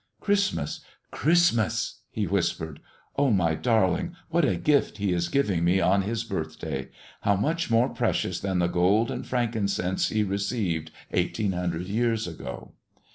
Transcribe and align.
"Christmas, 0.19 0.79
Christmas," 1.11 1.99
he 2.09 2.25
whispered. 2.25 2.79
"Oh, 3.17 3.29
my 3.29 3.53
darling, 3.53 4.15
what 4.29 4.43
a 4.43 4.55
gift 4.55 4.97
He 4.97 5.13
is 5.13 5.27
giving 5.29 5.63
me 5.63 5.79
on 5.79 6.01
his 6.01 6.23
birthday 6.23 6.89
how 7.21 7.35
much 7.35 7.69
more 7.69 7.87
precious 7.89 8.39
than 8.39 8.57
the 8.57 8.65
gold 8.67 9.11
and 9.11 9.27
frankincense 9.27 10.09
He 10.09 10.23
received 10.23 10.89
eighteen 11.11 11.51
hundred 11.51 11.85
years 11.85 12.25
ago!" 12.27 12.71